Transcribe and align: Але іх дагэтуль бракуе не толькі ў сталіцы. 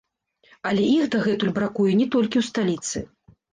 Але 0.69 0.85
іх 0.93 1.05
дагэтуль 1.17 1.53
бракуе 1.59 1.93
не 2.01 2.09
толькі 2.17 2.37
ў 2.43 2.49
сталіцы. 2.51 3.07